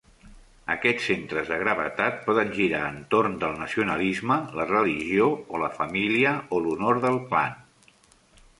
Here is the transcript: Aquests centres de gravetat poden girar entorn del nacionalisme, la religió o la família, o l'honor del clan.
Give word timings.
Aquests 0.75 1.03
centres 1.09 1.49
de 1.51 1.57
gravetat 1.63 2.17
poden 2.29 2.53
girar 2.55 2.79
entorn 2.93 3.37
del 3.43 3.53
nacionalisme, 3.61 4.39
la 4.61 4.67
religió 4.73 5.29
o 5.59 5.63
la 5.65 5.71
família, 5.77 6.35
o 6.59 6.63
l'honor 6.65 7.03
del 7.07 7.21
clan. 7.31 7.63